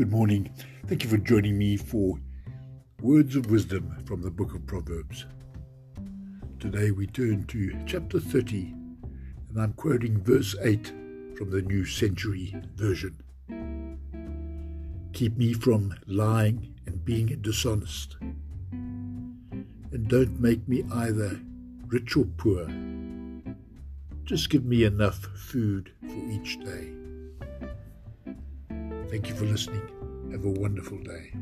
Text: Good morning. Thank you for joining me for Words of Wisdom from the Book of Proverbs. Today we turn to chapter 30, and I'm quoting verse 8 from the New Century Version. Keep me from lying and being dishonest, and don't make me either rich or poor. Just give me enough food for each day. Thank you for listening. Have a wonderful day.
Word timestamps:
Good 0.00 0.12
morning. 0.12 0.48
Thank 0.86 1.04
you 1.04 1.10
for 1.10 1.18
joining 1.18 1.58
me 1.58 1.76
for 1.76 2.18
Words 3.02 3.36
of 3.36 3.50
Wisdom 3.50 4.02
from 4.06 4.22
the 4.22 4.30
Book 4.30 4.54
of 4.54 4.66
Proverbs. 4.66 5.26
Today 6.58 6.90
we 6.90 7.06
turn 7.06 7.44
to 7.48 7.78
chapter 7.84 8.18
30, 8.18 8.72
and 9.50 9.60
I'm 9.60 9.74
quoting 9.74 10.22
verse 10.22 10.56
8 10.62 10.86
from 11.36 11.50
the 11.50 11.60
New 11.60 11.84
Century 11.84 12.56
Version. 12.76 13.14
Keep 15.12 15.36
me 15.36 15.52
from 15.52 15.94
lying 16.06 16.74
and 16.86 17.04
being 17.04 17.26
dishonest, 17.42 18.16
and 18.72 20.08
don't 20.08 20.40
make 20.40 20.66
me 20.66 20.82
either 20.94 21.38
rich 21.88 22.16
or 22.16 22.24
poor. 22.38 22.66
Just 24.24 24.48
give 24.48 24.64
me 24.64 24.84
enough 24.84 25.18
food 25.36 25.92
for 26.00 26.30
each 26.30 26.58
day. 26.64 26.94
Thank 29.10 29.28
you 29.28 29.34
for 29.34 29.44
listening. 29.44 29.82
Have 30.30 30.44
a 30.44 30.50
wonderful 30.50 30.98
day. 30.98 31.32